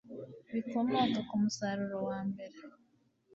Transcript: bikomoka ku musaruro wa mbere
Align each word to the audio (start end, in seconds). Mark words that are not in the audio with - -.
bikomoka 0.53 1.19
ku 1.27 1.35
musaruro 1.43 1.97
wa 2.07 2.19
mbere 2.29 2.55